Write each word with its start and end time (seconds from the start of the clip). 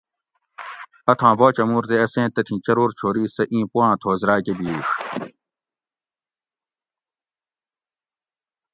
اتھاں 1.11 1.33
باچہ 1.39 1.63
مُور 1.69 1.83
تے 1.89 1.95
اسیں 2.03 2.27
تتھی 2.35 2.55
چرور 2.65 2.89
چھوری 2.97 3.25
سہ 3.35 3.43
اِیں 3.51 3.65
پوآۤں 3.71 3.95
تھوس 3.99 4.21
راۤکہ 4.27 4.53
بِھیڛ 4.57 4.85